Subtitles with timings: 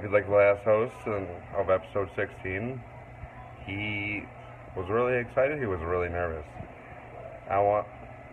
[0.00, 0.94] I hope you like the last host
[1.58, 2.80] of episode 16.
[3.66, 4.22] He
[4.74, 6.46] was really excited, he was really nervous.
[7.50, 7.86] I want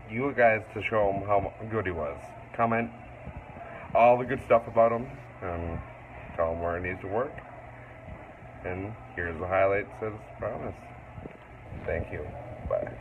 [0.09, 2.17] you guys to show him how good he was.
[2.55, 2.89] Comment
[3.93, 5.07] all the good stuff about him
[5.41, 5.77] and
[6.37, 7.33] tell him where he needs to work.
[8.63, 10.77] And here's the highlights as promised.
[11.85, 12.25] Thank you.
[12.69, 12.93] Bye.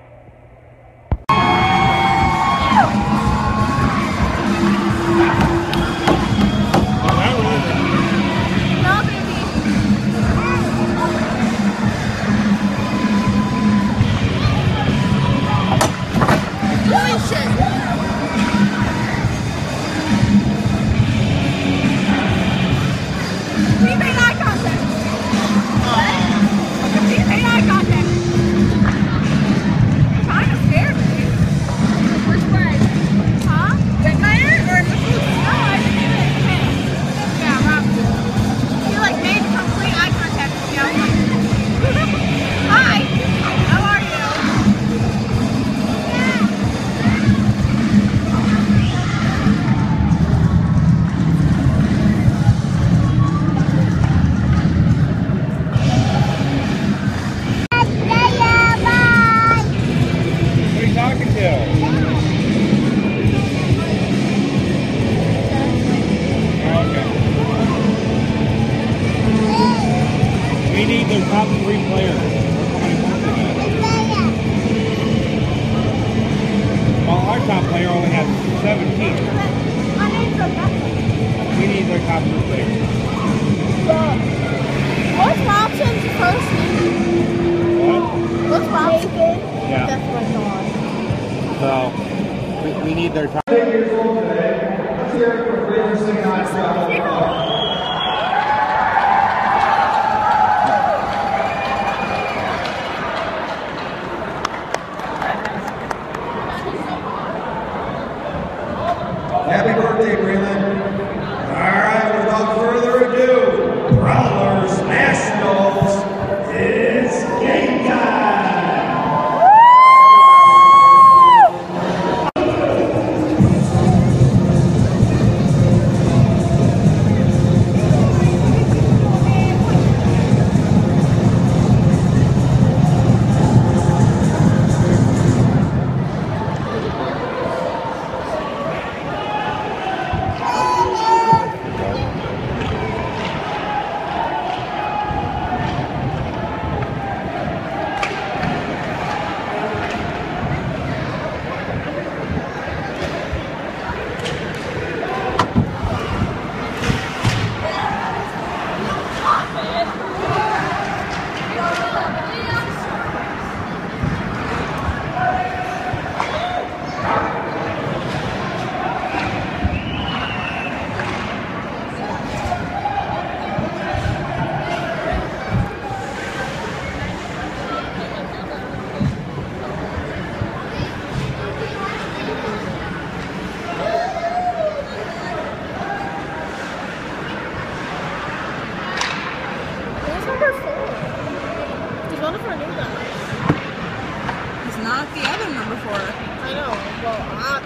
[194.97, 195.93] Not the other number four.
[195.93, 196.72] I know.
[197.04, 197.60] Well, I,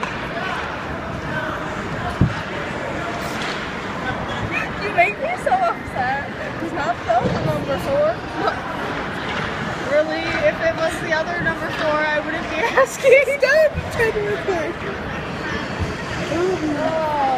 [4.82, 6.27] you make me so upset.
[6.61, 8.06] He's not the other number four.
[9.94, 10.27] really?
[10.43, 13.23] If it was the other number four, I wouldn't be asking.
[13.38, 13.79] Stop!
[13.94, 14.75] Try to record.
[16.35, 16.50] Oh,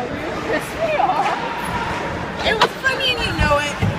[0.09, 1.37] you pissed me off.
[2.49, 3.93] It was funny and you know it.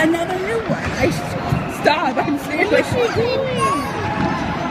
[0.00, 0.84] Another new one.
[1.02, 2.16] I sh- stop.
[2.68, 2.74] I'm.
[2.74, 3.48] What is she doing?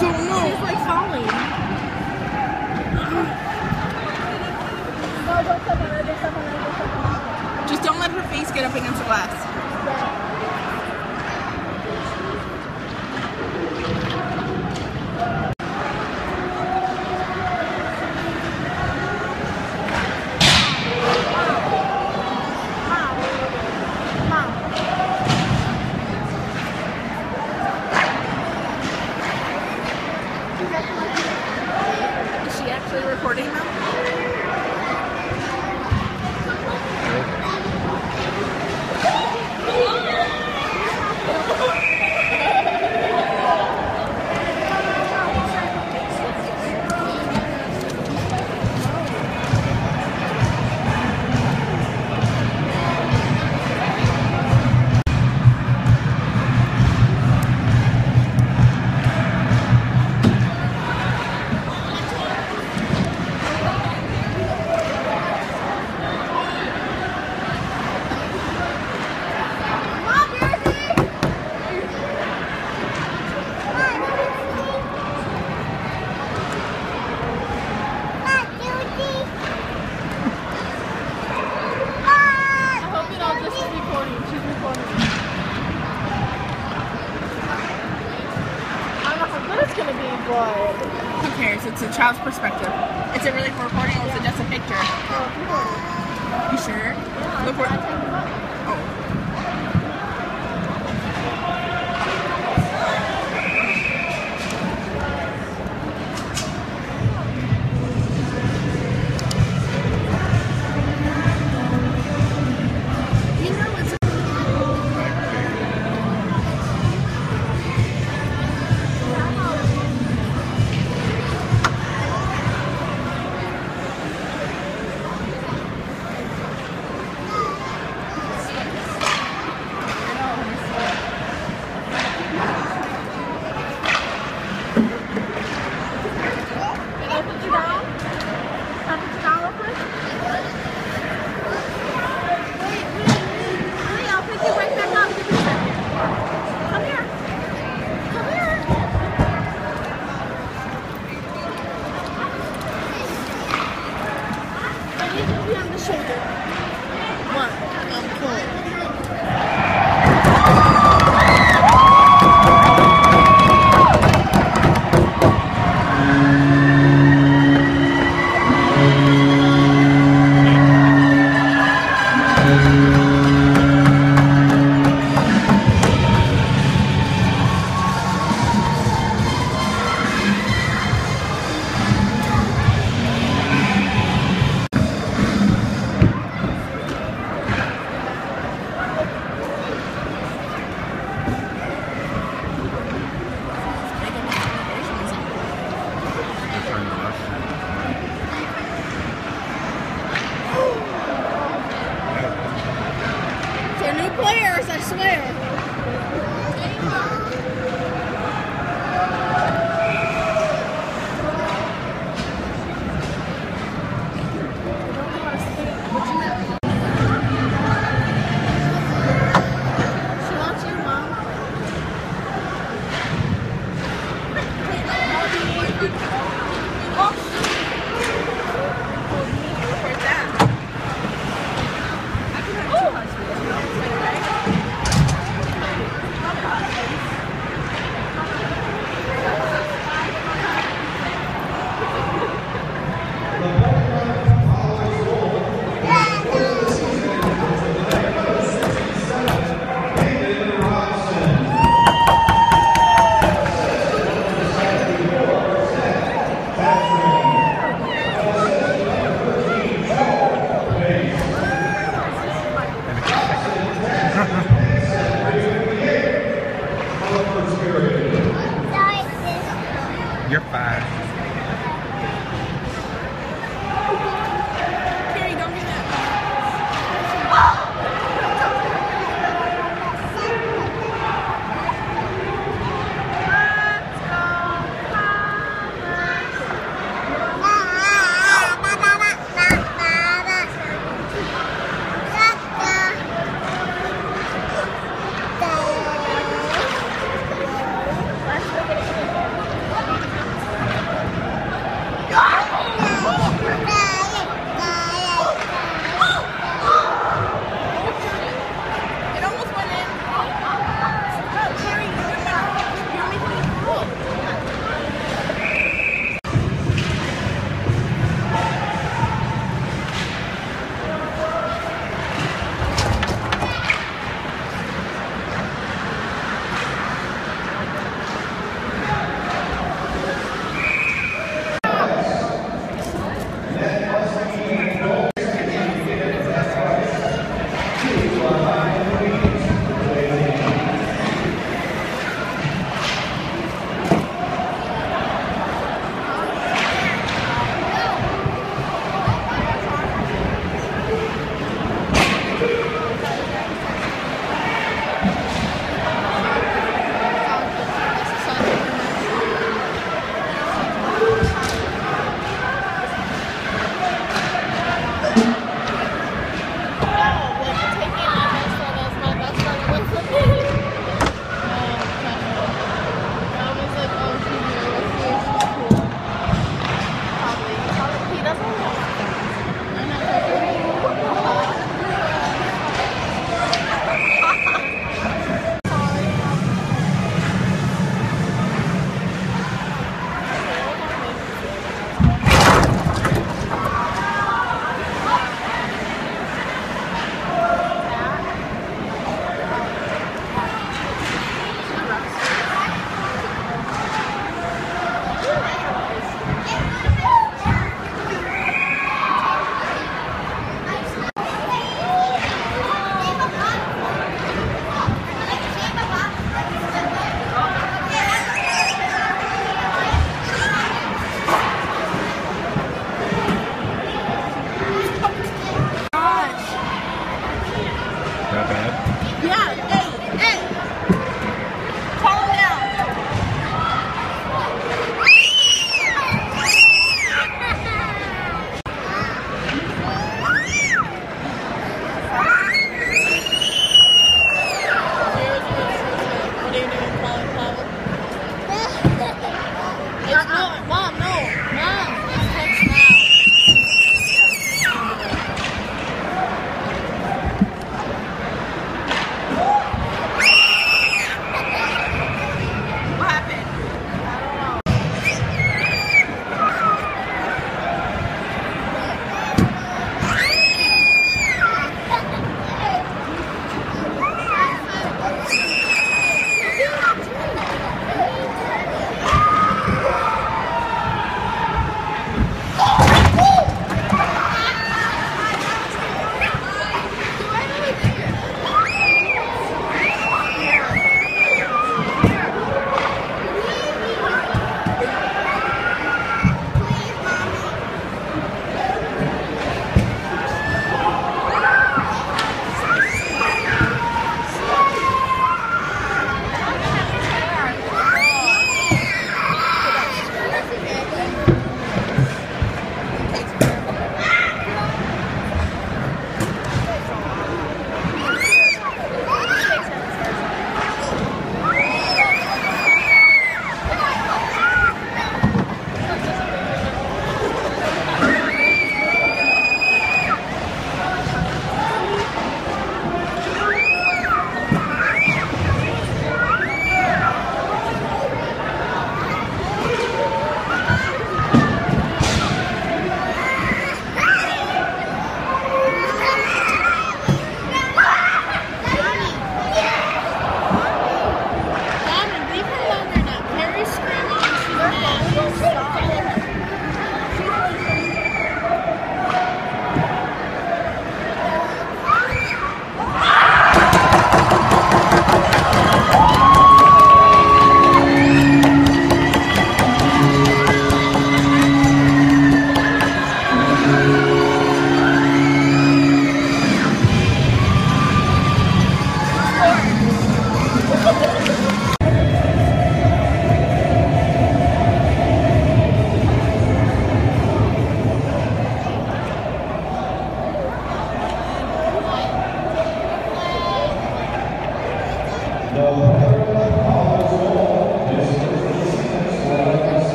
[0.00, 0.48] don't know.
[0.48, 1.26] She's like falling.
[7.68, 9.51] Just don't let her face get up against the glass.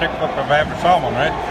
[0.00, 1.49] Sick look of average salmon, right?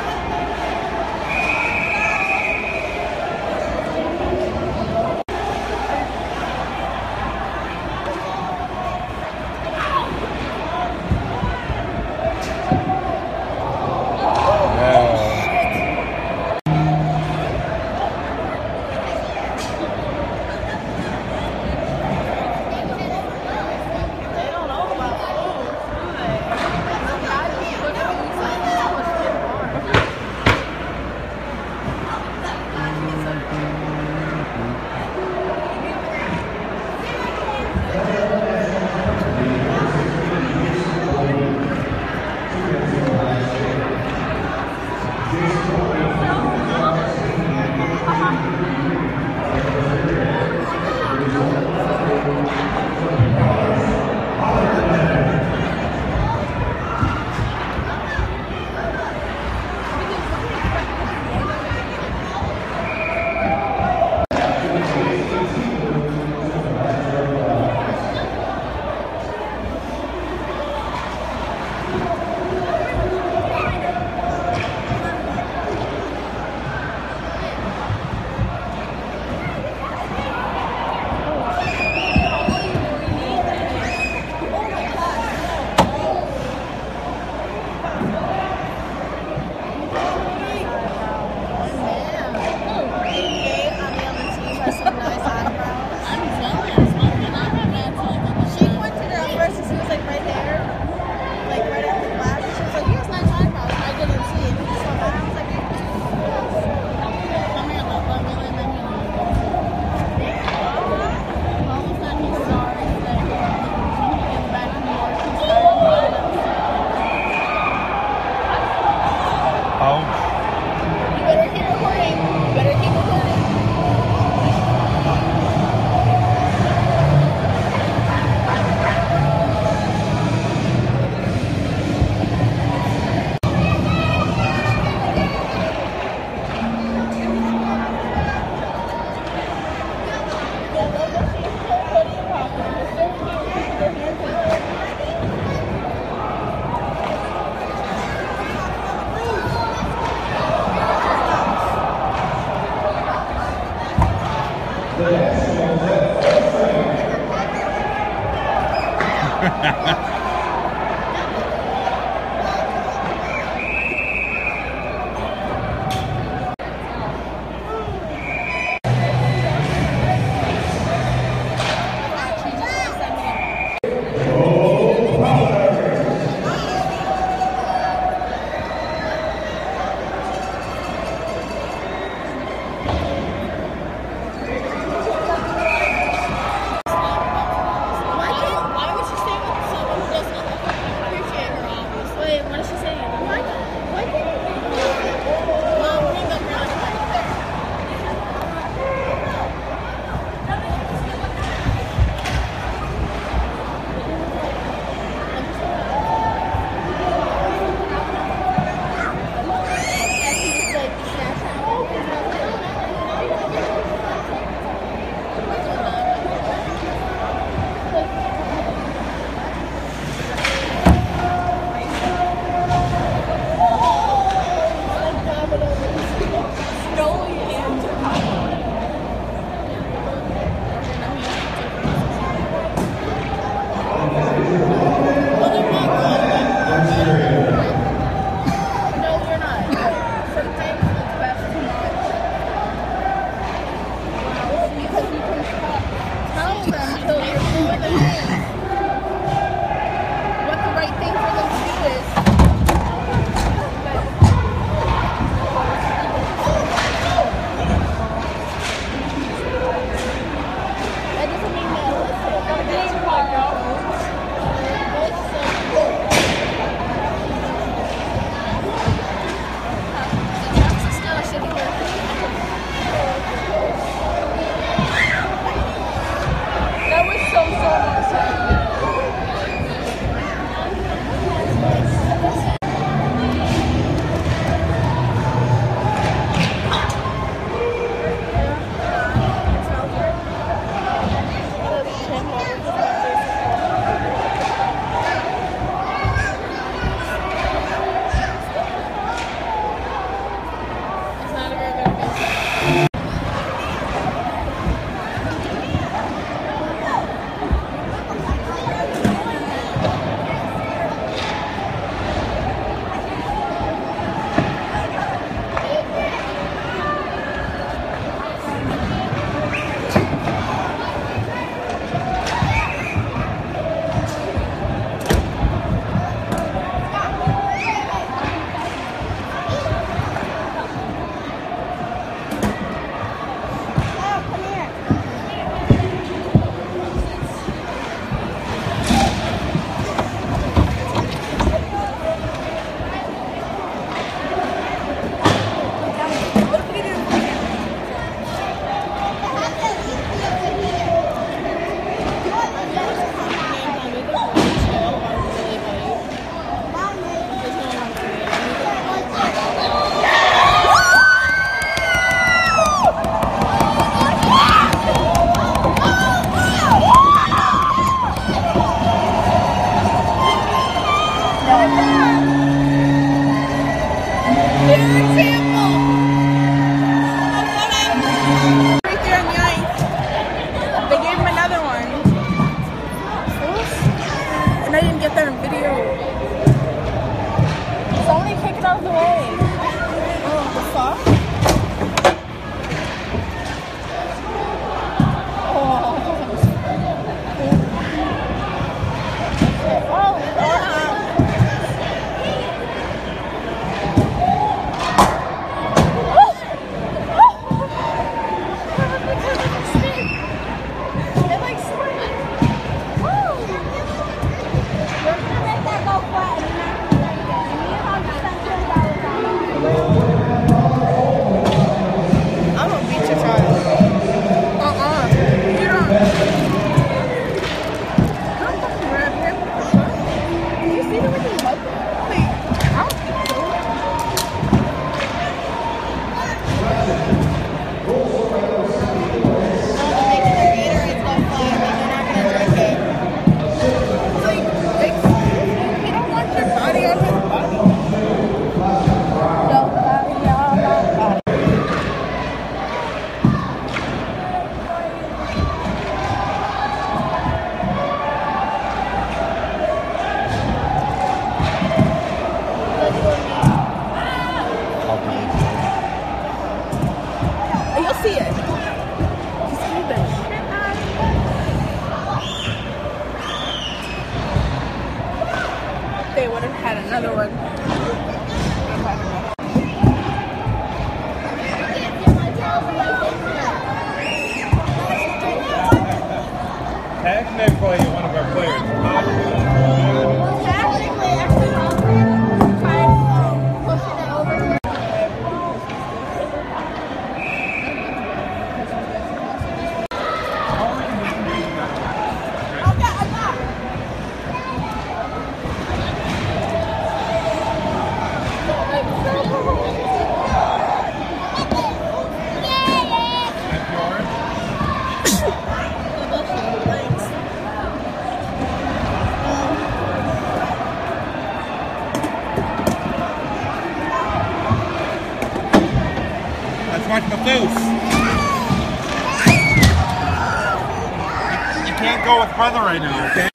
[532.70, 533.29] Right now, okay?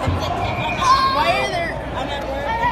[0.00, 0.20] happened.
[1.16, 2.65] Why are there?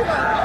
[0.00, 0.39] And attacking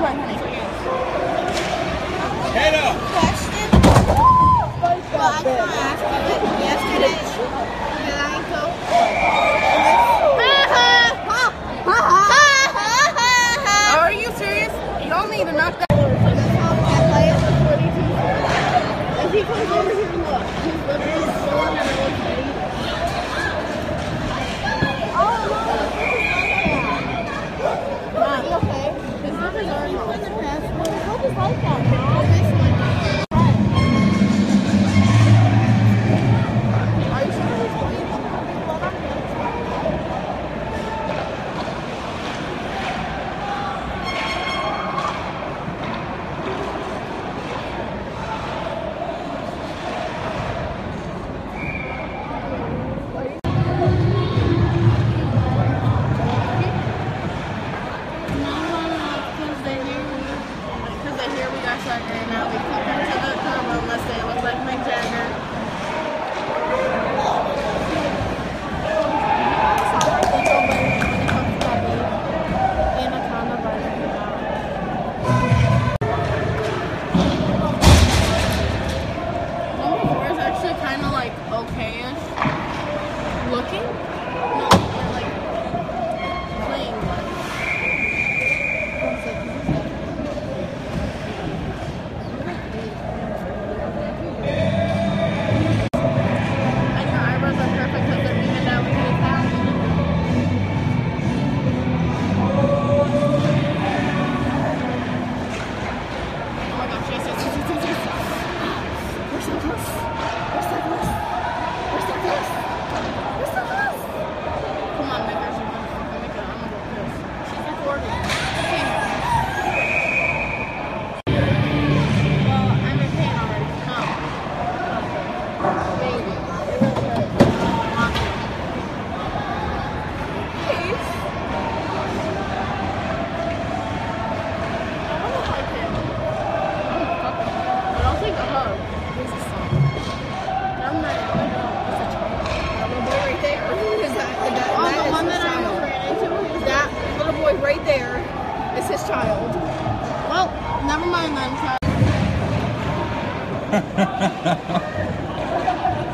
[0.00, 0.49] 突然看了一下。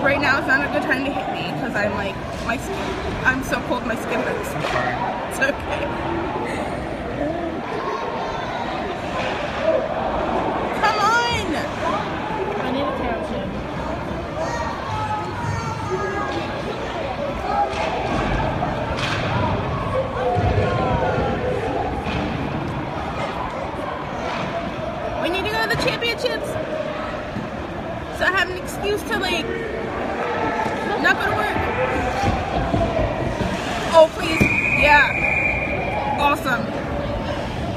[0.03, 2.15] right now is not a good time to hit me because I'm like,
[2.47, 2.77] my skin,
[3.25, 4.51] I'm so cold, my skin hurts.
[5.31, 5.87] It's okay.
[10.81, 11.57] Come on!
[12.63, 13.49] I need a township.
[25.23, 26.49] We need to go to the championships!
[28.19, 29.45] So I have an excuse to like
[31.07, 31.57] not gonna work.
[33.95, 34.43] Oh, please.
[34.83, 36.19] Yeah.
[36.19, 36.67] Awesome.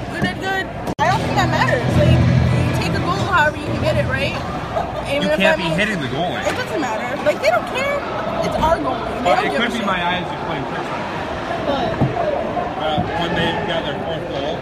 [0.10, 0.66] Good, did good.
[0.98, 1.86] I don't think that matters.
[2.02, 4.34] Like, you take the goal however you can get it, right?
[5.06, 6.36] And you can't be means, hitting the goal.
[6.38, 7.06] It doesn't matter.
[7.24, 8.02] Like, they don't care.
[8.42, 8.98] It's our goal.
[8.98, 9.86] It could be shit.
[9.86, 11.06] my eyes are playing tricks time.
[11.70, 11.90] But.
[12.82, 14.58] Uh, when they got their fourth goal.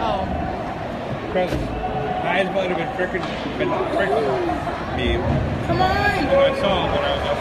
[0.00, 0.24] Oh.
[1.32, 1.75] Present
[2.36, 5.14] eyes might have been freaking been freaking me.
[5.66, 6.26] Come on!
[6.26, 7.40] When I saw them when I was up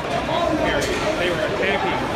[0.64, 2.15] here, they were attacking.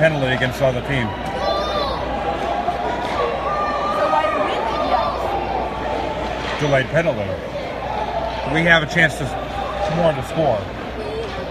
[0.00, 1.06] penalty against the other team.
[6.58, 7.20] Delayed penalty.
[8.54, 9.24] We have a chance to
[9.96, 10.58] more to score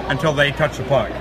[0.10, 1.12] until they touch the puck.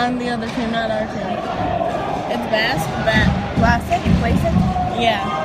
[0.00, 1.36] on the other team, not our team.
[2.32, 3.56] It's Basque, Basque.
[3.56, 4.00] Classic?
[4.44, 5.02] it?
[5.02, 5.39] Yeah.